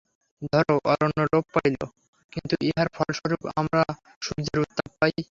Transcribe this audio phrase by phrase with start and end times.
[0.51, 1.75] ধর, অরণ্য লোপ পাইল,
[2.33, 3.81] কিন্তু ইহার ফলস্বরূপ আমরা
[4.21, 5.13] সূর্যের উত্তাপ পাই।